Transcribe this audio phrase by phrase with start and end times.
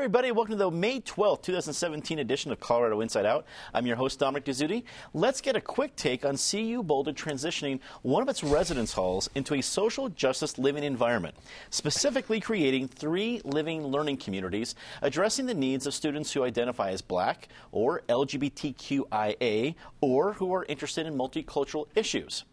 [0.00, 0.32] everybody.
[0.32, 3.44] Welcome to the May 12th, 2017 edition of Colorado Inside Out.
[3.74, 4.84] I'm your host, Dominic Dezzutti.
[5.12, 9.52] Let's get a quick take on CU Boulder transitioning one of its residence halls into
[9.52, 11.34] a social justice living environment,
[11.68, 17.48] specifically creating three living learning communities addressing the needs of students who identify as black
[17.70, 22.44] or LGBTQIA or who are interested in multicultural issues.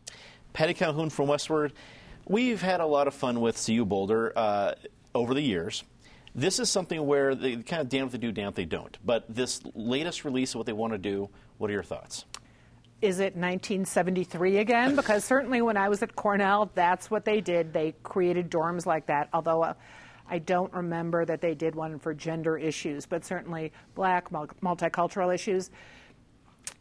[0.52, 1.72] Patty Calhoun from Westword.
[2.28, 4.74] We've had a lot of fun with CU Boulder uh,
[5.16, 5.86] over the years.
[6.38, 8.96] This is something where they kind of damn if they do, damn if they don't.
[9.04, 12.26] But this latest release of what they want to do, what are your thoughts?
[13.02, 14.96] Is it 1973 again?
[14.96, 17.74] Because certainly when I was at Cornell, that's what they did.
[17.74, 19.74] They created dorms like that, although uh,
[20.30, 25.72] I don't remember that they did one for gender issues, but certainly black, multicultural issues.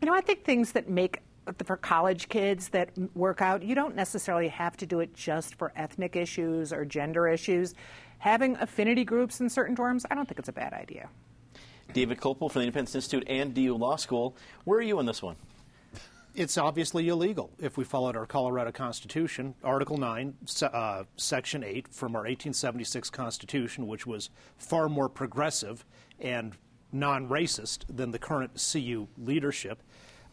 [0.02, 1.22] You know, I think things that make
[1.64, 5.72] for college kids that work out, you don't necessarily have to do it just for
[5.76, 7.74] ethnic issues or gender issues
[8.18, 11.08] having affinity groups in certain dorms, I don't think it's a bad idea.
[11.92, 14.36] David Kopel from the Independence Institute and DU Law School.
[14.64, 15.36] Where are you on this one?
[16.34, 22.14] It's obviously illegal if we followed our Colorado Constitution, Article 9, uh, Section 8 from
[22.14, 25.86] our 1876 Constitution, which was far more progressive
[26.20, 26.54] and
[26.92, 29.82] non racist than the current CU leadership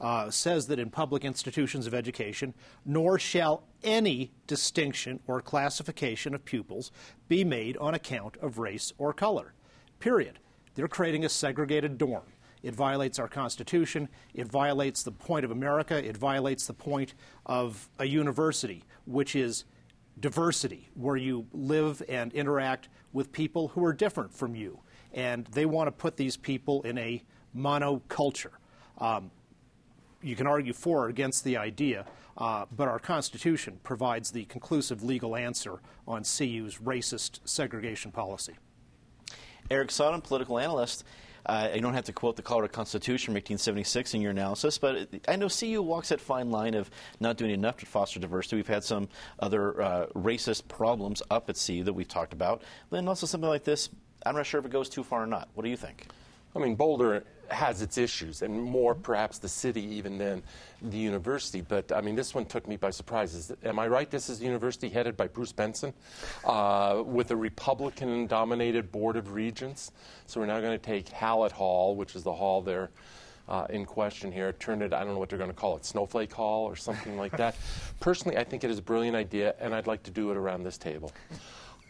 [0.03, 2.53] uh, says that in public institutions of education,
[2.85, 6.91] nor shall any distinction or classification of pupils
[7.29, 9.53] be made on account of race or color.
[9.99, 10.39] Period.
[10.75, 12.25] They're creating a segregated dorm.
[12.63, 14.09] It violates our Constitution.
[14.33, 16.05] It violates the point of America.
[16.05, 17.13] It violates the point
[17.45, 19.63] of a university, which is
[20.19, 24.79] diversity, where you live and interact with people who are different from you.
[25.13, 27.23] And they want to put these people in a
[27.55, 28.51] monoculture.
[28.97, 29.31] Um,
[30.23, 32.05] you can argue for or against the idea,
[32.37, 38.55] uh, but our Constitution provides the conclusive legal answer on CU's racist segregation policy.
[39.69, 41.03] Eric Sondermann, political analyst.
[41.45, 45.09] Uh, you don't have to quote the Colorado Constitution from 1876 in your analysis, but
[45.27, 46.89] I know CU walks that fine line of
[47.19, 48.55] not doing enough to foster diversity.
[48.55, 52.61] We've had some other uh, racist problems up at CU that we've talked about.
[52.91, 53.89] Then also something like this,
[54.25, 55.49] I'm not sure if it goes too far or not.
[55.53, 56.07] What do you think?
[56.55, 60.43] I mean, Boulder has its issues, and more perhaps the city even than
[60.81, 61.61] the university.
[61.61, 63.33] But I mean, this one took me by surprise.
[63.33, 64.09] Is, am I right?
[64.09, 65.93] This is the university headed by Bruce Benson
[66.45, 69.91] uh, with a Republican dominated board of regents.
[70.25, 72.89] So we're now going to take Hallett Hall, which is the hall there.
[73.45, 75.83] Uh, in question here, turn it, I don't know what they're going to call it,
[75.83, 77.57] Snowflake Hall or something like that.
[77.99, 80.63] Personally, I think it is a brilliant idea, and I'd like to do it around
[80.63, 81.11] this table.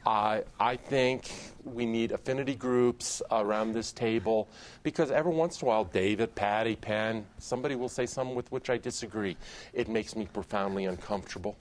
[0.06, 1.31] I, I think
[1.64, 4.50] we need affinity groups around this table
[4.84, 8.69] because every once in a while, David, Patty, Penn, somebody will say something with which
[8.69, 9.38] I disagree.
[9.74, 11.56] It makes me profoundly uncomfortable.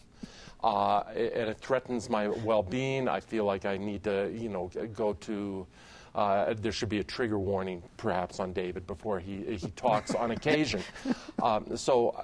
[0.63, 3.09] Uh, and it threatens my well-being.
[3.09, 5.67] I feel like I need to, you know, go to.
[6.15, 10.31] Uh, there should be a trigger warning, perhaps, on David before he he talks on
[10.33, 10.83] occasion.
[11.43, 12.15] Um, so.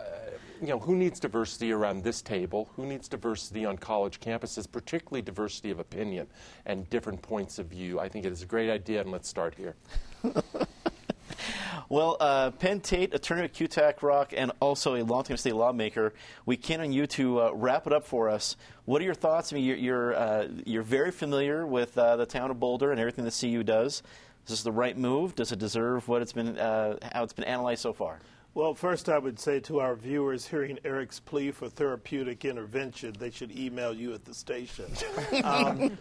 [0.60, 2.68] You know, who needs diversity around this table?
[2.74, 6.26] Who needs diversity on college campuses, particularly diversity of opinion
[6.66, 8.00] and different points of view?
[8.00, 9.76] I think it is a great idea, and let's start here.
[11.88, 16.12] well, uh, Penn Tate, attorney at Kutak Rock, and also a longtime state lawmaker,
[16.44, 18.56] we count on you to uh, wrap it up for us.
[18.84, 19.52] What are your thoughts?
[19.52, 22.98] I mean, you're you're, uh, you're very familiar with uh, the town of Boulder and
[22.98, 24.02] everything the CU does.
[24.44, 25.36] Is this the right move?
[25.36, 28.18] Does it deserve what it's been uh, how it's been analyzed so far?
[28.54, 33.30] Well, first, I would say to our viewers hearing Eric's plea for therapeutic intervention, they
[33.30, 34.86] should email you at the station.
[35.44, 35.96] um,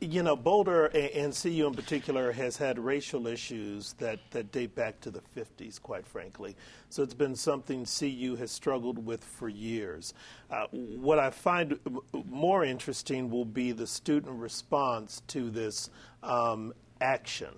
[0.00, 5.00] you know, Boulder and CU in particular has had racial issues that, that date back
[5.00, 6.56] to the 50s, quite frankly.
[6.88, 10.14] So it's been something CU has struggled with for years.
[10.50, 11.78] Uh, what I find
[12.30, 15.90] more interesting will be the student response to this
[16.22, 16.72] um,
[17.04, 17.54] action.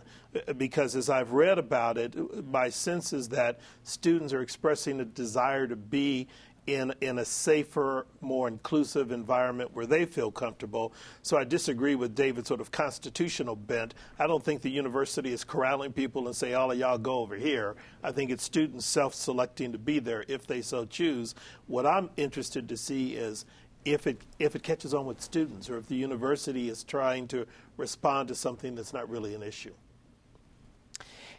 [0.58, 2.14] Because as I've read about it,
[2.46, 6.26] my sense is that students are expressing a desire to be
[6.66, 10.92] in, in a safer, more inclusive environment where they feel comfortable.
[11.22, 13.94] So I disagree with David's sort of constitutional bent.
[14.18, 17.36] I don't think the university is corralling people and say, all of y'all go over
[17.36, 17.76] here.
[18.02, 21.34] I think it's students self selecting to be there if they so choose.
[21.66, 23.44] What I'm interested to see is
[23.86, 27.46] if it if it catches on with students or if the university is trying to
[27.76, 29.72] respond to something that's not really an issue.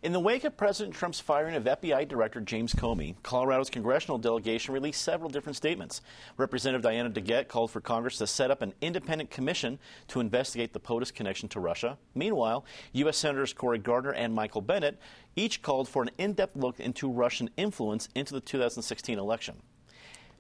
[0.04, 4.74] In the wake of President Trump's firing of FBI Director James Comey, Colorado's congressional delegation
[4.74, 6.02] released several different statements.
[6.38, 9.80] Representative Diana DeGette called for Congress to set up an independent commission
[10.10, 11.98] to investigate the POTUS connection to Russia.
[12.14, 13.18] Meanwhile, U.S.
[13.18, 15.00] Senators Cory Gardner and Michael Bennet
[15.36, 19.62] each called for an in depth look into Russian influence into the 2016 election.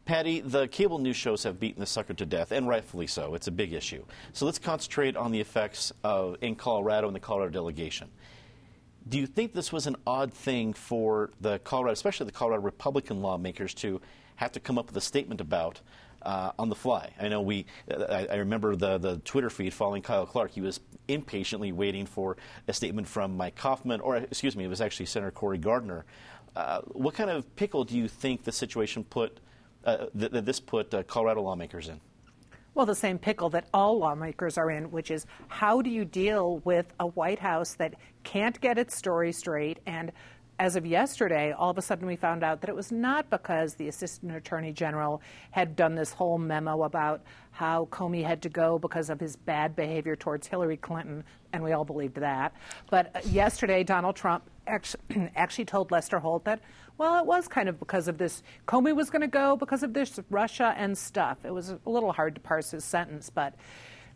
[0.07, 3.36] Patty, the cable news shows have beaten the sucker to death, and rightfully so.
[3.36, 4.06] It's a big issue.
[4.31, 8.07] So let's concentrate on the effects of, in Colorado and the Colorado delegation.
[9.09, 13.21] Do you think this was an odd thing for the Colorado, especially the Colorado Republican
[13.21, 14.00] lawmakers, to
[14.38, 15.81] have to come up with a statement about
[16.21, 17.12] uh, on the fly?
[17.19, 17.65] I know we.
[17.92, 20.51] I, I, remember the the Twitter feed following Kyle Clark.
[20.51, 20.80] He was
[21.10, 22.38] impatiently waiting for
[22.69, 26.06] a statement from Mike Coffman, or excuse me, it was actually Senator Cory Gardner.
[26.56, 29.39] Uh, what kind of pickle do you think the situation put
[29.88, 32.00] uh, that this put uh, Colorado lawmakers in?
[32.75, 36.60] Well, the same pickle that all lawmakers are in, which is how do you deal
[36.60, 40.12] with a White House that can't get its story straight and
[40.60, 43.75] as of yesterday, all of a sudden we found out that it was not because
[43.75, 48.80] the Assistant Attorney General had done this whole memo about how Comey had to go
[48.80, 51.24] because of his bad behavior towards Hillary Clinton,
[51.54, 52.54] and we all believed that.
[52.89, 56.60] But uh, yesterday, Donald Trump actually told Lester Holt that,
[56.97, 58.44] well, it was kind of because of this.
[58.67, 61.45] Comey was going to go because of this Russia and stuff.
[61.45, 63.53] It was a little hard to parse his sentence, but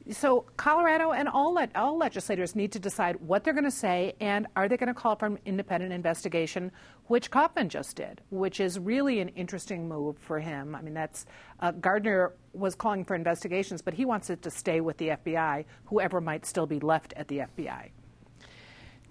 [0.10, 4.14] so Colorado and all le- all legislators need to decide what they're going to say
[4.20, 6.72] and are they going to call for an independent investigation,
[7.06, 10.74] which Coffman just did, which is really an interesting move for him.
[10.74, 11.26] I mean, that's
[11.60, 15.66] uh, Gardner was calling for investigations, but he wants it to stay with the FBI,
[15.86, 17.92] whoever might still be left at the FBI.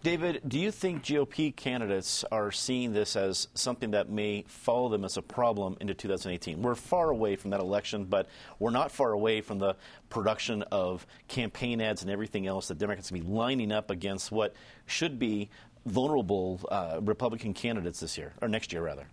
[0.02, 5.05] David, do you think GOP candidates are seeing this as something that may follow them
[5.05, 6.62] as a problem into 2018?
[6.62, 8.26] We're far away from that election, but
[8.58, 9.76] we're not far away from the
[10.08, 14.55] production of campaign ads and everything else that Democrats can be lining up against what
[14.87, 15.50] should be
[15.85, 19.06] vulnerable uh, Republican candidates this year, or next year, rather.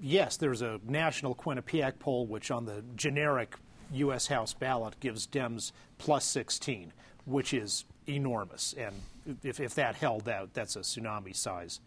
[0.00, 3.56] Yes, there's a national Quinnipiac poll, which on the generic
[3.92, 4.28] U.S.
[4.28, 6.94] House ballot gives Dems plus 16,
[7.26, 8.74] which is enormous.
[8.74, 8.94] And
[9.42, 11.80] if, if that held out, that's a tsunami size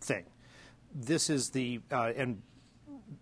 [0.00, 0.24] thing.
[0.94, 2.42] This is the, uh, and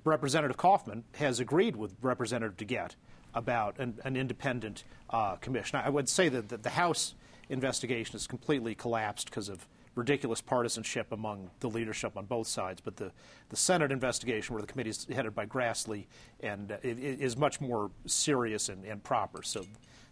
[0.04, 2.96] Representative Coffman has agreed with Representative DeGette
[3.34, 5.81] about an, an independent uh, commission.
[5.84, 7.14] I would say that, the House
[7.48, 12.80] investigation has completely collapsed because of ridiculous partisanship among the leadership on both sides.
[12.80, 13.12] But the,
[13.48, 16.06] the Senate investigation, where the committee is headed by Grassley,
[16.40, 19.42] and uh, is much more serious and, and proper.
[19.42, 19.64] So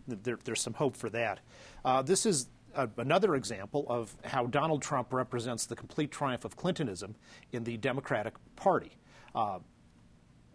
[0.07, 1.41] there, there's some hope for that.
[1.85, 6.57] Uh, this is a, another example of how Donald Trump represents the complete triumph of
[6.57, 7.15] Clintonism
[7.53, 8.93] in the Democratic Party.
[9.35, 9.59] Uh,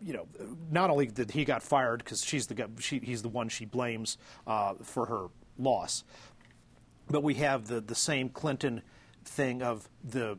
[0.01, 0.27] you know,
[0.71, 4.17] not only did he got fired because she's the she, he's the one she blames
[4.45, 5.27] uh, for her
[5.57, 6.03] loss,
[7.09, 8.81] but we have the the same Clinton
[9.25, 10.37] thing of the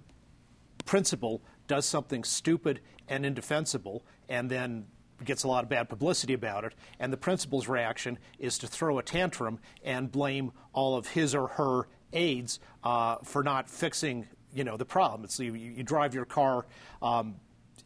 [0.84, 4.86] principal does something stupid and indefensible, and then
[5.24, 8.98] gets a lot of bad publicity about it, and the principal's reaction is to throw
[8.98, 14.64] a tantrum and blame all of his or her aides uh, for not fixing, you
[14.64, 15.24] know, the problem.
[15.24, 16.66] It's you, you drive your car
[17.02, 17.36] um,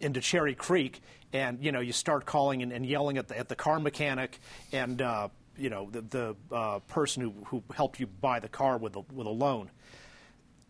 [0.00, 1.01] into Cherry Creek,
[1.32, 4.39] and you know you start calling and, and yelling at the, at the car mechanic
[4.72, 8.79] and uh, you know the, the uh, person who, who helped you buy the car
[8.79, 9.70] with a, with a loan.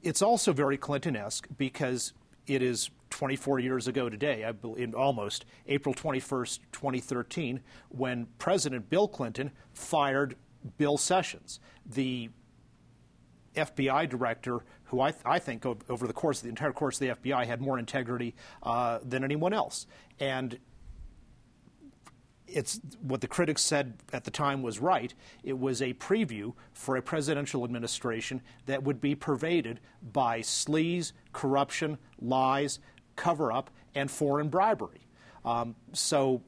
[0.02, 2.12] It's also very Clinton-esque because
[2.46, 9.06] it is 24 years ago today, I believe, almost April 21st, 2013, when President Bill
[9.06, 10.36] Clinton fired
[10.78, 12.30] Bill Sessions, the
[13.54, 17.22] FBI director who I, th- I, think over the course of the entire course of
[17.22, 19.86] the FBI had more integrity uh, than anyone else.
[20.18, 20.58] And
[22.46, 25.14] it's what the critics said at the time was right.
[25.42, 29.80] It was a preview for a presidential administration that would be pervaded
[30.12, 32.78] by sleaze, corruption, lies,
[33.16, 35.06] cover up, and foreign bribery.
[35.44, 36.42] Um, so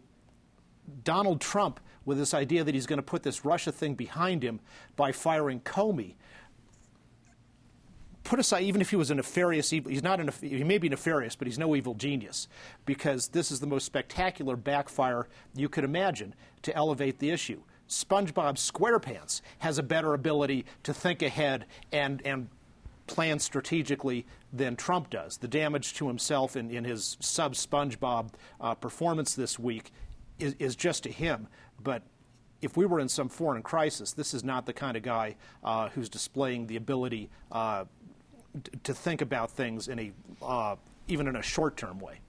[1.03, 4.61] Donald Trump, with this idea that he's going to put this Russia thing behind him
[4.97, 6.15] by firing Comey,
[8.25, 11.37] put aside, even if he was a nefarious he's not, a, he may be nefarious,
[11.37, 12.49] but he's no evil genius,
[12.87, 17.63] because this is the most spectacular backfire you could imagine to elevate the issue.
[17.89, 22.49] SpongeBob SquarePants has a better ability to think ahead and, and
[23.07, 25.37] plan strategically than Trump does.
[25.37, 28.31] The damage to himself in, in his sub SpongeBob
[28.61, 29.93] uh, performance this week
[30.39, 31.49] is, is just to him.
[31.83, 32.03] But
[32.63, 35.91] if we were in some foreign crisis, this is not the kind of guy uh,
[35.91, 37.85] who's displaying the ability uh,
[38.85, 42.21] to think about things in a uh, even in a short term way.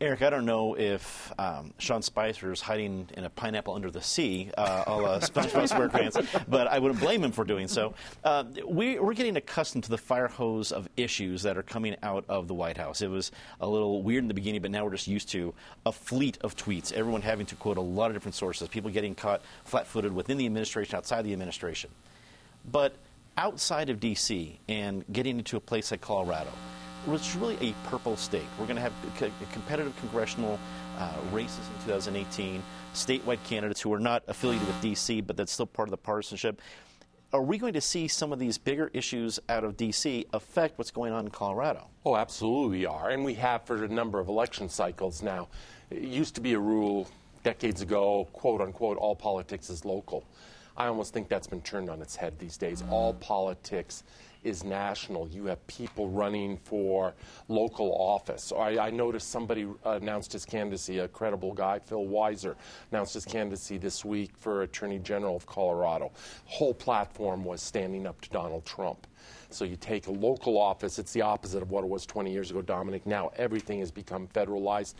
[0.00, 4.02] Eric, I don't know if um, Sean Spicer is hiding in a pineapple under the
[4.02, 7.94] sea, uh, a la SpongeBob SquarePants, but I wouldn't blame him for doing so.
[8.24, 12.24] Uh, we, are getting accustomed to the fire hose of issues that are coming out
[12.28, 13.00] of the White House.
[13.00, 13.30] It was
[13.60, 15.54] a little weird in the beginning, but now we're just used to
[15.86, 19.14] a fleet of tweets, everyone having to quote a lot of different sources, people getting
[19.14, 21.90] caught flat footed within the administration, outside the administration.
[22.70, 22.96] But
[23.36, 24.58] outside of D.C.
[24.68, 26.50] and getting into a place like Colorado,
[27.06, 28.46] is really a purple state.
[28.58, 28.92] We're going to have
[29.52, 30.58] competitive congressional
[30.98, 32.62] uh, races in 2018,
[32.94, 36.60] statewide candidates who are not affiliated with D.C., but that's still part of the partisanship.
[37.32, 40.26] are we going to see some of these bigger issues out of D.C.
[40.32, 41.88] affect what's going on in Colorado?
[42.04, 43.10] Oh, absolutely we are.
[43.10, 45.48] And we have for a number of election cycles now.
[45.90, 47.08] It used to be a rule
[47.42, 50.24] decades ago, quote unquote, all politics is local.
[50.76, 52.82] I almost think that's been turned on its head these days.
[52.90, 54.04] All politics
[54.44, 55.28] is national.
[55.28, 57.14] You have people running for
[57.48, 58.52] local office.
[58.56, 62.56] I, I, noticed somebody uh, announced his candidacy, a credible guy, Phil Weiser,
[62.90, 66.10] announced his candidacy this week for Attorney General of Colorado.
[66.46, 69.06] Whole platform was standing up to Donald Trump.
[69.50, 72.50] So you take a local office, it's the opposite of what it was 20 years
[72.50, 73.06] ago, Dominic.
[73.06, 74.94] Now everything has become federalized.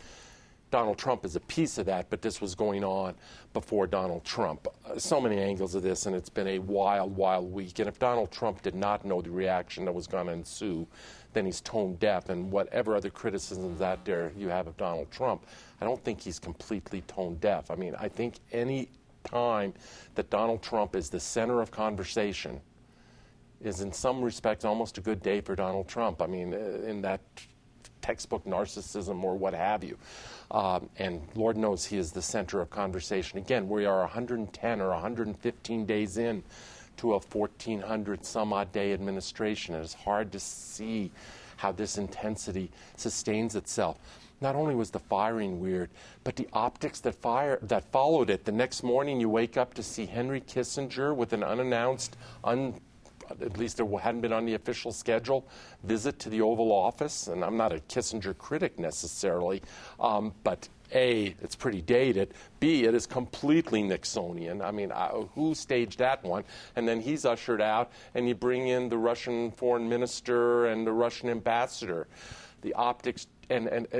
[0.73, 3.13] Donald Trump is a piece of that, but this was going on
[3.53, 4.67] before Donald Trump.
[4.83, 7.77] Uh, so many angles of this, and it's been a wild, wild week.
[7.77, 10.87] And if Donald Trump did not know the reaction that was going to ensue,
[11.33, 12.29] then he's tone deaf.
[12.29, 15.45] And whatever other criticisms out there you have of Donald Trump,
[15.79, 17.69] I don't think he's completely tone deaf.
[17.69, 18.89] I mean, I think any
[19.23, 19.75] time
[20.15, 22.59] that Donald Trump is the center of conversation
[23.61, 26.19] is in some respects almost a good day for Donald Trump.
[26.19, 27.21] I mean, uh, in that
[28.03, 29.97] textbook narcissism or what have you.
[30.51, 33.39] Um, and Lord knows he is the center of conversation.
[33.39, 36.43] Again, we are 110 or 115 days in
[36.97, 39.73] to a 1400 some odd day administration.
[39.73, 41.09] It is hard to see
[41.57, 43.97] how this intensity sustains itself.
[44.41, 45.89] Not only was the firing weird,
[46.25, 48.43] but the optics that fire that followed it.
[48.43, 52.79] The next morning, you wake up to see Henry Kissinger with an unannounced, un
[53.29, 55.45] at least there hadn't been on the official schedule,
[55.83, 57.27] visit to the Oval Office.
[57.27, 59.61] And I'm not a Kissinger critic necessarily,
[59.99, 62.33] um, but A, it's pretty dated.
[62.59, 64.63] B, it is completely Nixonian.
[64.63, 66.43] I mean, uh, who staged that one?
[66.75, 70.93] And then he's ushered out, and you bring in the Russian foreign minister and the
[70.93, 72.07] Russian ambassador.
[72.61, 73.99] The optics, and, and uh,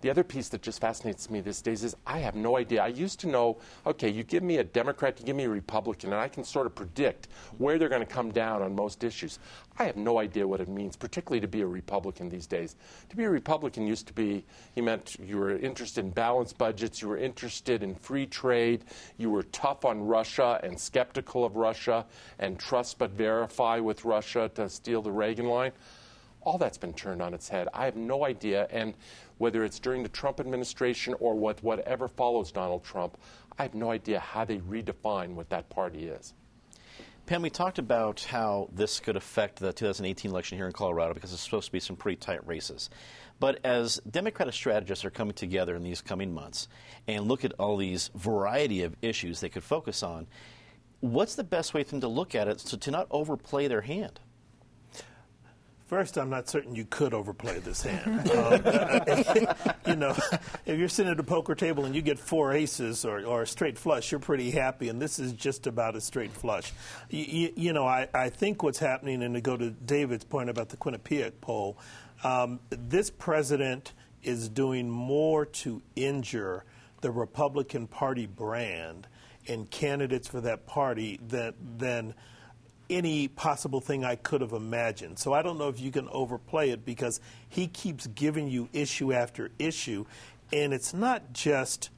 [0.00, 2.82] the other piece that just fascinates me these days is I have no idea.
[2.82, 6.12] I used to know, okay, you give me a Democrat, you give me a Republican,
[6.12, 7.26] and I can sort of predict
[7.58, 9.40] where they're going to come down on most issues.
[9.76, 12.76] I have no idea what it means, particularly to be a Republican these days.
[13.08, 17.02] To be a Republican used to be, he meant you were interested in balanced budgets,
[17.02, 18.84] you were interested in free trade,
[19.16, 22.06] you were tough on Russia and skeptical of Russia,
[22.38, 25.72] and trust but verify with Russia to steal the Reagan line
[26.42, 27.68] all that's been turned on its head.
[27.74, 28.66] I have no idea.
[28.70, 28.94] And
[29.38, 33.16] whether it's during the Trump administration or what, whatever follows Donald Trump,
[33.58, 36.34] I have no idea how they redefine what that party is.
[37.26, 41.30] Pam, we talked about how this could affect the 2018 election here in Colorado because
[41.30, 42.88] it's supposed to be some pretty tight races.
[43.38, 46.68] But as Democratic strategists are coming together in these coming months
[47.06, 50.26] and look at all these variety of issues they could focus on,
[51.00, 53.82] what's the best way for them to look at it so to not overplay their
[53.82, 54.20] hand?
[55.88, 58.30] First, I'm not certain you could overplay this hand.
[58.38, 58.62] Um,
[59.86, 60.14] you know,
[60.66, 63.46] if you're sitting at a poker table and you get four aces or, or a
[63.46, 66.72] straight flush, you're pretty happy, and this is just about a straight flush.
[67.08, 70.50] You, you, you know, I, I think what's happening, and to go to David's point
[70.50, 71.78] about the Quinnipiac poll,
[72.22, 76.64] um, this president is doing more to injure
[77.00, 79.06] the Republican Party brand
[79.46, 82.14] and candidates for that party than than
[82.90, 85.18] any possible thing I could have imagined.
[85.18, 89.12] So I don't know if you can overplay it because he keeps giving you issue
[89.12, 90.04] after issue,
[90.52, 91.90] and it's not just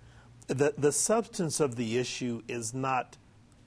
[0.46, 3.16] the the substance of the issue is not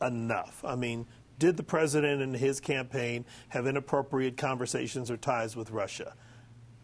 [0.01, 0.63] enough.
[0.65, 1.05] I mean,
[1.39, 6.13] did the president and his campaign have inappropriate conversations or ties with Russia?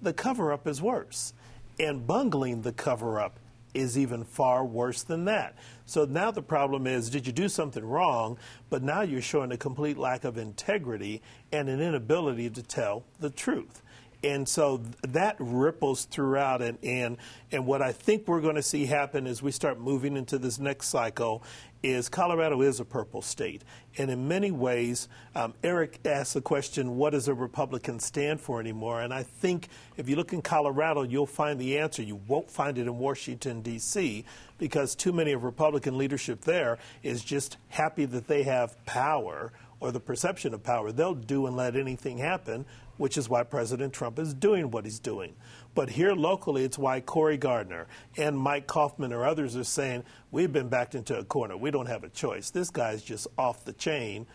[0.02, 1.34] The cover up is worse.
[1.80, 3.40] And bungling the cover up
[3.74, 5.56] is even far worse than that.
[5.86, 8.38] So now the problem is did you do something wrong?
[8.70, 11.22] But now you're showing a complete lack of integrity
[11.52, 13.82] and an inability to tell the truth.
[14.22, 16.62] And so that ripples throughout.
[16.62, 17.18] And, and,
[17.52, 20.60] and what I think we're going to see happen is we start moving into this
[20.60, 21.42] next cycle
[21.82, 23.64] is Colorado is a purple state.
[23.98, 28.60] And in many ways, um, Eric asked the question, what does a Republican stand for
[28.60, 29.02] anymore?
[29.02, 32.02] And I think if you look in Colorado, you'll find the answer.
[32.02, 34.26] You won't find it in Washington, D.C.,
[34.58, 39.92] because too many of Republican leadership there is just happy that they have power or
[39.92, 40.92] the perception of power.
[40.92, 42.66] They'll do and let anything happen,
[43.00, 45.34] which is why President Trump is doing what he's doing.
[45.74, 47.88] But here locally, it's why Cory Gardner
[48.18, 51.56] and Mike Coffman or others are saying, we've been backed into a corner.
[51.56, 52.50] We don't have a choice.
[52.50, 54.28] This guy's just off the chain.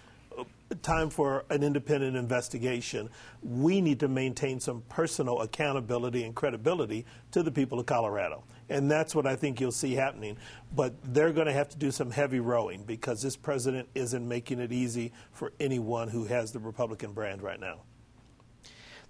[0.80, 3.10] Time for an independent investigation.
[3.42, 8.44] We need to maintain some personal accountability and credibility to the people of Colorado.
[8.70, 10.38] And that's what I think you'll see happening.
[10.74, 14.58] But they're going to have to do some heavy rowing because this president isn't making
[14.58, 17.80] it easy for anyone who has the Republican brand right now.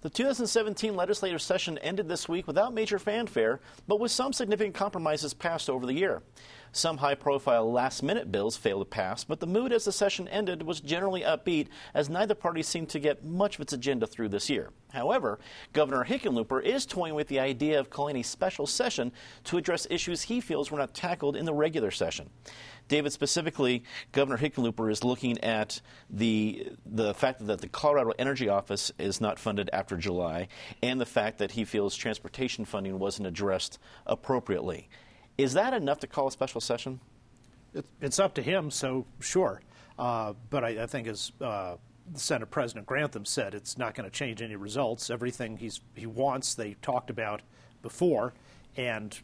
[0.05, 5.33] The 2017 legislative session ended this week without major fanfare, but with some significant compromises
[5.33, 6.21] passed over the year.
[6.75, 10.27] Some high profile last minute bills failed to pass, but the mood as the session
[10.27, 14.27] ended was generally upbeat as neither party seemed to get much of its agenda through
[14.27, 14.71] this year.
[14.91, 15.39] However,
[15.71, 19.13] Governor Hickenlooper is toying with the idea of calling a special session
[19.45, 22.29] to address issues he feels were not tackled in the regular session.
[22.89, 25.79] David, specifically, Governor Hickenlooper is looking at
[26.09, 30.49] the the fact that the Colorado Energy Office is not funded after July,
[30.83, 34.89] and the fact that he feels transportation funding wasn't addressed appropriately.
[35.37, 36.99] Is that enough to call a special session?
[37.73, 39.61] It, it's up to him, so sure.
[39.99, 41.75] Uh, but I, I, think, as uh,
[42.13, 45.09] Senate President Grantham said, it's not going to change any results.
[45.09, 47.41] Everything he's, he wants, they talked about
[47.81, 48.33] before,
[48.77, 49.17] and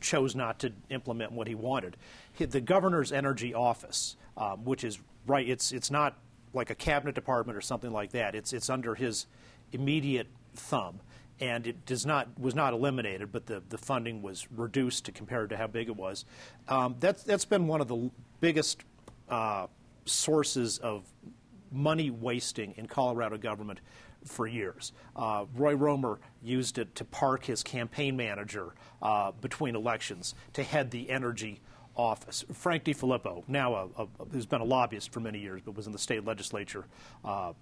[0.00, 1.96] chose not to implement what he wanted.
[2.38, 6.18] The governor's energy office, um, which is right, it's it's not
[6.52, 8.34] like a cabinet department or something like that.
[8.34, 9.26] It's it's under his
[9.72, 11.00] immediate thumb,
[11.40, 15.50] and it does not was not eliminated, but the, the funding was reduced to compared
[15.50, 16.24] to how big it was.
[16.68, 18.82] Um, that's that's been one of the biggest
[19.28, 19.66] uh,
[20.04, 21.04] sources of
[21.70, 23.80] money wasting in Colorado government
[24.24, 24.92] for years.
[25.14, 30.90] Uh, Roy Romer used it to park his campaign manager uh, between elections to head
[30.90, 31.60] the energy
[31.96, 32.44] office.
[32.52, 35.92] Frank DeFilippo, now a, a, who's been a lobbyist for many years, but was in
[35.92, 36.84] the state legislature
[37.24, 37.52] uh,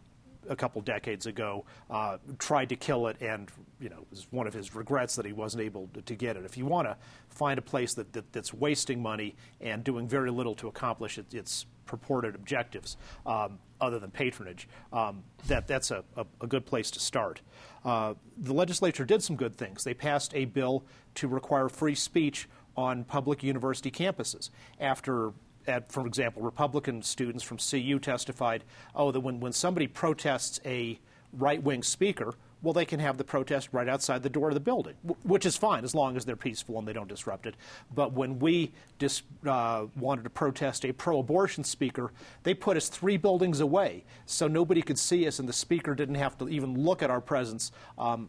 [0.49, 3.51] a couple decades ago, uh, tried to kill it, and
[3.81, 6.37] you know, it was one of his regrets that he wasn't able to, to get
[6.37, 6.45] it.
[6.45, 6.97] If you want to
[7.29, 11.33] find a place that, that, that's wasting money and doing very little to accomplish it,
[11.35, 16.91] its purported objectives, um, other than patronage, um, that, that's a, a, a, good place
[16.91, 17.43] to start.
[17.85, 19.85] Uh, the legislature did some good things.
[19.85, 20.85] They passed a bill
[21.17, 25.33] to require free speech on public university campuses after
[25.67, 30.99] at, for example, Republican students from CU testified, oh, that when, when somebody protests a
[31.33, 34.61] right wing speaker, well, they can have the protest right outside the door of the
[34.61, 37.55] building, which is fine as long as they're peaceful and they don't disrupt it.
[37.95, 42.89] But when we dis, uh, wanted to protest a pro abortion speaker, they put us
[42.89, 46.83] three buildings away so nobody could see us and the speaker didn't have to even
[46.83, 48.29] look at our presence um,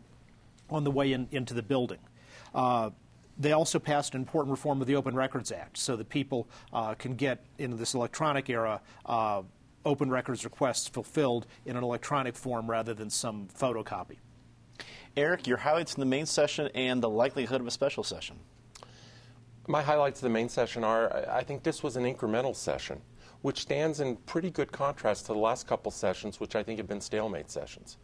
[0.70, 2.00] on the way in, into the building.
[2.54, 2.90] Uh,
[3.40, 6.96] they also passed an important reform of the Open Records Act so that people uh,
[6.96, 9.44] can get into this electronic era uh,
[9.86, 14.18] open records requests fulfilled in an electronic form rather than some photocopy.
[15.16, 18.38] Eric, your highlights in the main session and the likelihood of a special session.
[19.68, 23.02] My highlights of the main session are I think this was an incremental session,
[23.42, 26.88] which stands in pretty good contrast to the last couple sessions, which I think have
[26.88, 27.98] been stalemate sessions.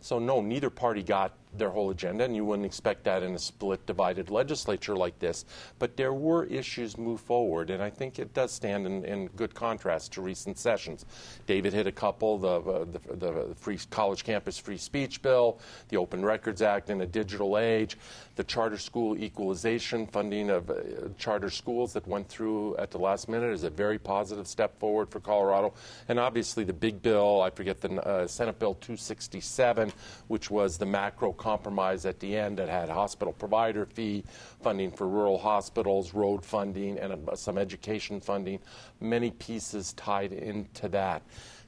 [0.00, 3.38] So, no, neither party got their whole agenda, and you wouldn't expect that in a
[3.38, 5.44] split, divided legislature like this.
[5.78, 9.54] But there were issues move forward, and I think it does stand in, in good
[9.54, 11.04] contrast to recent sessions.
[11.46, 15.96] David hit a couple: the, uh, the, the free college campus free speech bill, the
[15.96, 17.96] Open Records Act in a digital age,
[18.36, 20.74] the charter school equalization funding of uh,
[21.18, 25.08] charter schools that went through at the last minute is a very positive step forward
[25.10, 25.72] for Colorado,
[26.08, 27.42] and obviously the big bill.
[27.42, 29.92] I forget the uh, Senate Bill 267,
[30.28, 34.24] which was the macro compromise at the end that had hospital provider fee,
[34.60, 38.58] funding for rural hospitals, road funding, and uh, some education funding.
[39.00, 41.22] Many pieces tied into that.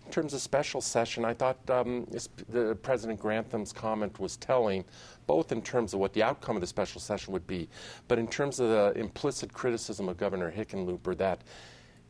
[0.05, 2.09] In terms of special session, I thought um,
[2.49, 4.85] the President Grantham's comment was telling,
[5.29, 7.69] both in terms of what the outcome of the special session would be,
[8.09, 11.43] but in terms of the implicit criticism of Governor Hickenlooper that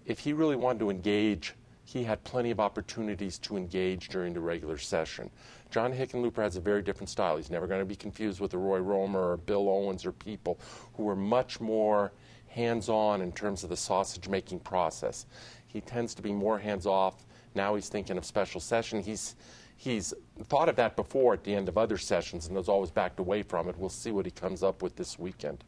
[0.07, 1.52] if he really wanted to engage,
[1.85, 5.31] he had plenty of opportunities to engage during the regular session.
[5.70, 7.37] John Hickenlooper has a very different style.
[7.37, 10.59] He's never going to be confused with the Roy Romer or Bill Owens or people
[10.94, 12.12] who are much more
[12.48, 15.26] hands on in terms of the sausage making process.
[15.66, 17.26] He tends to be more hands off.
[17.54, 19.02] Now he's thinking of special session.
[19.02, 19.37] He's
[19.76, 23.20] he's thought of that before at the end of other sessions and has always backed
[23.20, 23.76] away from it.
[23.78, 25.64] We'll see what he comes up with this weekend.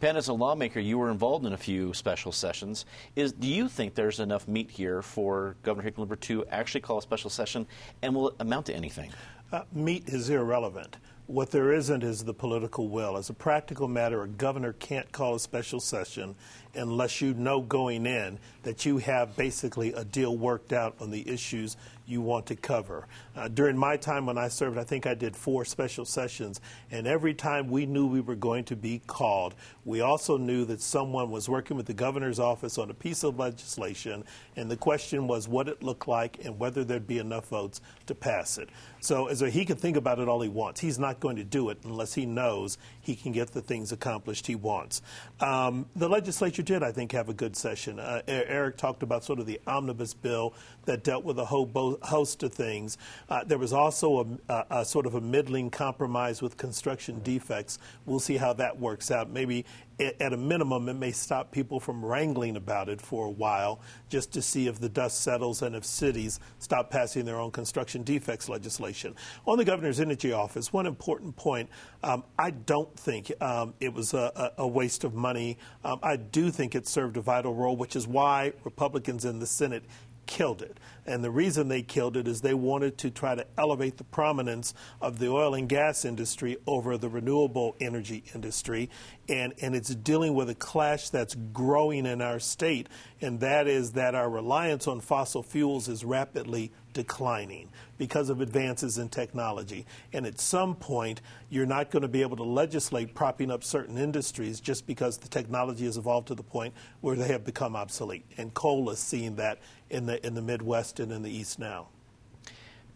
[0.00, 2.86] Penn, as a lawmaker, you were involved in a few special sessions.
[3.16, 7.02] Is do you think there's enough meat here for Governor Hickenlooper to actually call a
[7.02, 7.66] special session,
[8.00, 9.10] and will it amount to anything?
[9.52, 10.96] Uh, meat is irrelevant.
[11.26, 13.18] What there isn't is the political will.
[13.18, 16.34] As a practical matter, a governor can't call a special session
[16.74, 21.28] unless you know going in that you have basically a deal worked out on the
[21.28, 21.76] issues
[22.10, 23.06] you want to cover.
[23.36, 27.06] Uh, during my time when I served, I think I did four special sessions, and
[27.06, 31.30] every time we knew we were going to be called, we also knew that someone
[31.30, 34.24] was working with the governor's office on a piece of legislation,
[34.56, 38.14] and the question was what it looked like and whether there'd be enough votes to
[38.14, 38.68] pass it.
[39.00, 40.80] So, as a, he can think about it all he wants.
[40.80, 44.46] He's not going to do it unless he knows he can get the things accomplished
[44.46, 45.00] he wants.
[45.40, 47.98] Um, the legislature did, I think, have a good session.
[47.98, 51.98] Uh, Eric talked about sort of the omnibus bill that dealt with a whole bo-
[52.02, 52.98] host of things.
[53.28, 57.78] Uh, there was also a, a, a, sort of a middling compromise with construction defects.
[58.06, 59.30] We'll see how that works out.
[59.30, 59.64] Maybe
[60.00, 64.32] at a minimum, it may stop people from wrangling about it for a while just
[64.32, 68.48] to see if the dust settles and if cities stop passing their own construction defects
[68.48, 69.14] legislation.
[69.46, 71.68] On the governor's energy office, one important point
[72.02, 75.58] um, I don't think um, it was a, a, waste of money.
[75.84, 79.46] Um, I do think it served a vital role, which is why Republicans in the
[79.46, 79.84] Senate
[80.30, 80.78] killed it.
[81.06, 84.74] And the reason they killed it is they wanted to try to elevate the prominence
[85.00, 88.90] of the oil and gas industry over the renewable energy industry.
[89.28, 92.88] And, and it's dealing with a clash that's growing in our state,
[93.20, 98.98] and that is that our reliance on fossil fuels is rapidly declining because of advances
[98.98, 99.86] in technology.
[100.12, 103.98] And at some point, you're not going to be able to legislate propping up certain
[103.98, 108.24] industries just because the technology has evolved to the point where they have become obsolete.
[108.36, 109.58] And coal is seeing that
[109.90, 111.88] in the, in the Midwest and in the East now.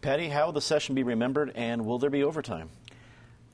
[0.01, 2.69] Patty, how will the session be remembered, and will there be overtime?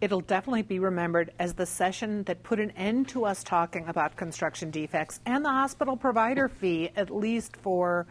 [0.01, 4.15] It'll definitely be remembered as the session that put an end to us talking about
[4.15, 8.07] construction defects and the hospital provider fee, at least for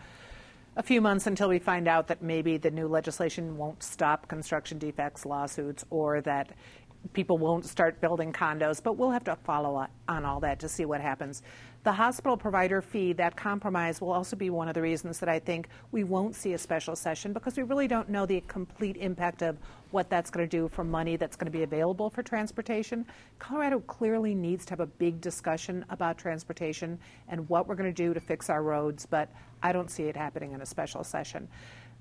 [0.76, 4.78] a few months until we find out that maybe the new legislation won't stop construction
[4.78, 6.50] defects lawsuits or that
[7.12, 10.68] people won't start building condos, but we'll have to follow up on all that to
[10.68, 11.42] see what happens.
[11.82, 15.38] The hospital provider fee, that compromise, will also be one of the reasons that I
[15.38, 19.40] think we won't see a special session because we really don't know the complete impact
[19.40, 19.56] of
[19.90, 23.06] what that's going to do for money that's going to be available for transportation.
[23.38, 28.02] Colorado clearly needs to have a big discussion about transportation and what we're going to
[28.02, 29.30] do to fix our roads, but
[29.62, 31.48] I don't see it happening in a special session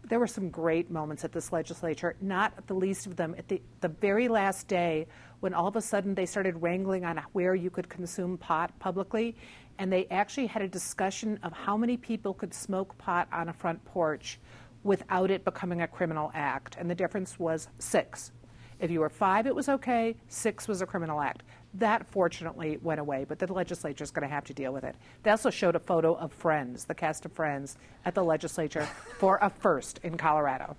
[0.10, 3.62] there were some great moments at this legislature, not the least of them at the,
[3.82, 5.08] the very last day
[5.40, 9.36] when all of a sudden they started wrangling on where you could consume pot publicly.
[9.78, 13.54] And they actually had a discussion of how many people could smoke pot on a
[13.54, 14.40] front porch
[14.84, 16.76] without it becoming a criminal act.
[16.78, 18.32] And the difference was six.
[18.80, 21.44] If you were five, it was okay, six was a criminal act.
[21.76, 24.96] That fortunately went away, but the legislature is going to have to deal with it.
[25.24, 28.88] They also showed a photo of Friends, the cast of Friends, at the legislature
[29.18, 30.76] for a first in Colorado.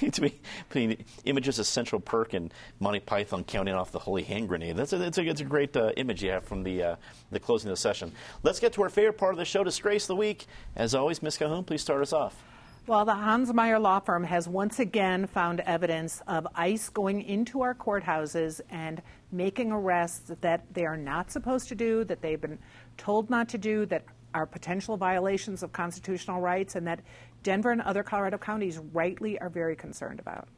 [0.68, 4.76] putting images of Central Perk and Monty Python counting off the holy hand grenade.
[4.76, 6.96] That's a, that's a, it's a great uh, image you have from the, uh,
[7.30, 8.12] the closing of the session.
[8.42, 10.46] Let's get to our favorite part of the show, Disgrace of the Week.
[10.76, 11.38] As always, Ms.
[11.38, 12.42] Calhoun, please start us off.
[12.86, 17.60] Well, the Hans Meyer law firm has once again found evidence of ICE going into
[17.60, 22.58] our courthouses and making arrests that they are not supposed to do, that they've been
[22.96, 27.00] told not to do, that are potential violations of constitutional rights, and that
[27.42, 30.48] Denver and other Colorado counties rightly are very concerned about.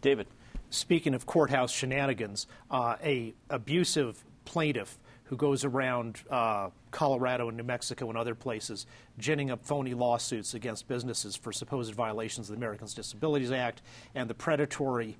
[0.00, 0.26] David.
[0.68, 4.98] Speaking of courthouse shenanigans, uh, a abusive plaintiff
[5.30, 10.54] who goes around uh, Colorado and New Mexico and other places ginning up phony lawsuits
[10.54, 13.80] against businesses for supposed violations of the Americans with Disabilities Act
[14.16, 15.16] and the predatory,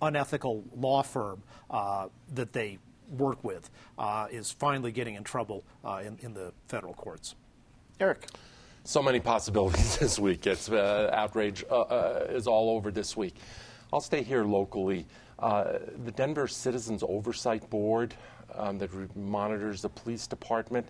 [0.00, 2.78] unethical law firm uh, that they
[3.16, 3.68] work with
[3.98, 7.34] uh, is finally getting in trouble uh, in, in, the federal courts.
[7.98, 8.28] Eric.
[8.84, 10.46] So many possibilities this week.
[10.46, 13.34] It's uh, outrage uh, is all over this week.
[13.92, 15.04] I'll stay here locally.
[15.40, 18.14] the Denver Citizens Oversight Board
[18.54, 20.86] um, that monitors the police department,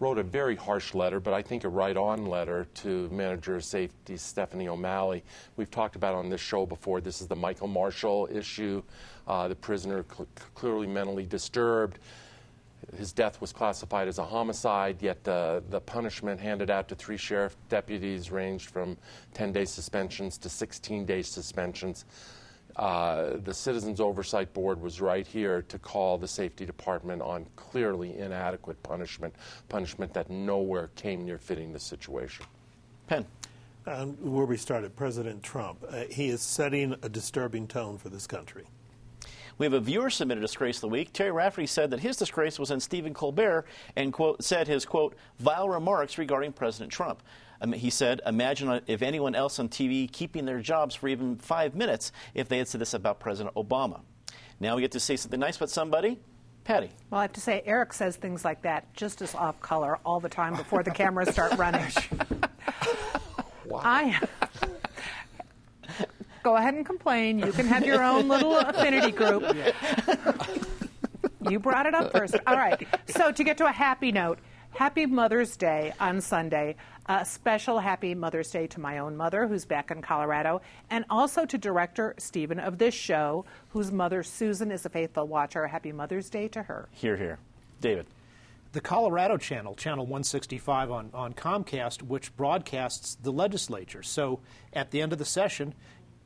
[0.00, 3.64] wrote a very harsh letter, but I think a right on letter to Manager of
[3.64, 5.24] Safety Stephanie O'Malley.
[5.56, 7.00] We've talked about on this show before.
[7.00, 8.82] This is the Michael Marshall issue.
[9.26, 11.98] Uh, the prisoner cl- clearly mentally disturbed.
[12.96, 17.16] His death was classified as a homicide, yet uh, the punishment handed out to three
[17.16, 18.96] sheriff deputies ranged from
[19.34, 22.04] 10 day suspensions to 16 day suspensions.
[22.78, 28.16] Uh, the Citizens Oversight Board was right here to call the Safety Department on clearly
[28.16, 29.34] inadequate punishment,
[29.68, 32.46] punishment that nowhere came near fitting the situation.
[33.08, 33.26] Penn.
[33.86, 35.82] Um, where we started, President Trump.
[35.88, 38.64] Uh, he is setting a disturbing tone for this country.
[39.56, 41.12] We have a viewer submitted a disgrace of the week.
[41.12, 43.64] Terry Rafferty said that his disgrace was in Stephen Colbert
[43.96, 47.22] and quote said his quote vile remarks regarding President Trump.
[47.60, 51.74] Um, he said, Imagine if anyone else on TV keeping their jobs for even five
[51.74, 54.00] minutes if they had said this about President Obama.
[54.60, 56.18] Now we get to say something nice about somebody.
[56.64, 56.90] Patty.
[57.10, 60.20] Well, I have to say, Eric says things like that just as off color all
[60.20, 61.86] the time before the cameras start running.
[63.64, 63.80] wow.
[63.82, 64.20] I.
[66.42, 67.38] Go ahead and complain.
[67.38, 69.44] You can have your own little affinity group.
[71.48, 72.36] You brought it up first.
[72.46, 72.86] All right.
[73.06, 74.38] So, to get to a happy note,
[74.78, 76.76] Happy Mother's Day on Sunday.
[77.06, 81.44] A special happy Mother's Day to my own mother, who's back in Colorado, and also
[81.46, 85.66] to director Stephen of this show, whose mother, Susan, is a faithful watcher.
[85.66, 86.88] Happy Mother's Day to her.
[86.92, 87.40] Here, here.
[87.80, 88.06] David.
[88.70, 94.04] the Colorado channel, channel 165 on, on Comcast, which broadcasts the legislature.
[94.04, 94.38] So
[94.72, 95.74] at the end of the session,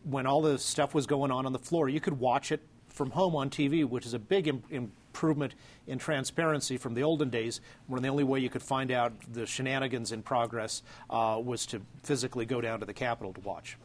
[0.04, 2.60] when all the stuff was going on on the floor, you could watch it
[2.90, 5.54] from home on TV, which is a big Im- improvement
[5.86, 9.44] in transparency from the olden days, when the only way you could find out the
[9.44, 13.76] shenanigans in progress uh, was to physically go down to the Capitol to watch.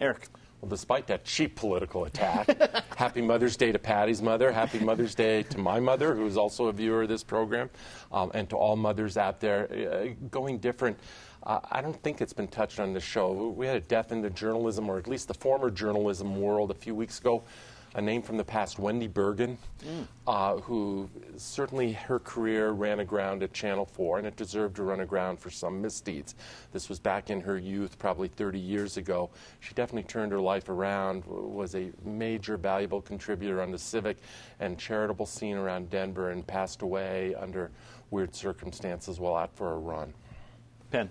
[0.00, 0.28] Eric.
[0.60, 2.48] Well, despite that cheap political attack,
[2.96, 4.50] happy Mother's Day to Patty's mother.
[4.50, 7.68] Happy Mother's Day to my mother, who is also a viewer of this program,
[8.10, 9.68] um, and to all mothers out there.
[9.70, 10.98] Uh, going different.
[11.42, 13.48] Uh, I don't think it's been touched on this show.
[13.50, 16.74] We had a death in the journalism, or at least the former journalism world, a
[16.74, 17.42] few weeks ago
[17.96, 20.06] a name from the past, Wendy Bergen, mm.
[20.26, 25.00] uh, who certainly her career ran aground at Channel 4, and it deserved to run
[25.00, 26.34] aground for some misdeeds.
[26.72, 29.30] This was back in her youth, probably 30 years ago.
[29.60, 34.18] She definitely turned her life around, was a major, valuable contributor on the civic
[34.60, 37.70] and charitable scene around Denver, and passed away under
[38.10, 40.12] weird circumstances while out for a run.
[40.96, 41.10] Penn.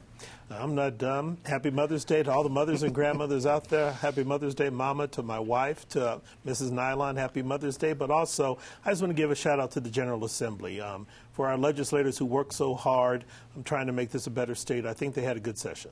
[0.50, 1.38] I'm not dumb.
[1.46, 3.92] Happy Mother's Day to all the mothers and grandmothers out there.
[3.92, 6.72] Happy Mother's Day, Mama, to my wife, to Mrs.
[6.72, 7.16] Nylon.
[7.16, 7.94] Happy Mother's Day.
[7.94, 10.82] But also, I just want to give a shout out to the General Assembly.
[10.82, 14.56] Um, for our legislators who work so hard, I'm trying to make this a better
[14.56, 14.88] state.
[14.88, 15.92] I think they had a good session.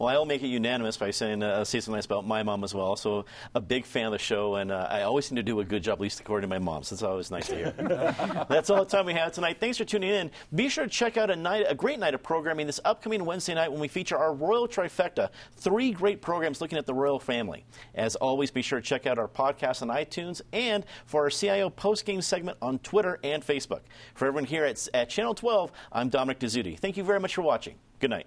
[0.00, 2.74] Well, I'll make it unanimous by saying uh, say something nice about my mom as
[2.74, 2.96] well.
[2.96, 5.64] So a big fan of the show, and uh, I always seem to do a
[5.64, 6.84] good job, at least according to my mom.
[6.84, 7.70] So it's always nice to hear.
[8.48, 9.58] That's all the time we have tonight.
[9.60, 10.30] Thanks for tuning in.
[10.54, 13.52] Be sure to check out a night, a great night of programming this upcoming Wednesday
[13.52, 15.28] night when we feature our Royal Trifecta.
[15.56, 17.66] Three great programs looking at the royal family.
[17.94, 21.68] As always, be sure to check out our podcast on iTunes and for our CIO
[21.68, 23.82] post game segment on Twitter and Facebook.
[24.14, 26.78] For everyone here at, at Channel 12, I'm Dominic Dezzutti.
[26.78, 27.74] Thank you very much for watching.
[27.98, 28.26] Good night.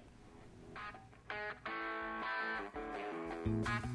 [3.46, 3.93] You.